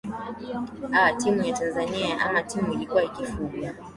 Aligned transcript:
aaa 0.93 1.13
timu 1.13 1.43
ya 1.45 1.53
tanzania 1.53 2.07
ya 2.07 2.21
ama 2.21 2.43
timu 2.43 2.73
ilikuwa 2.73 3.03
ikifugwa 3.03 3.73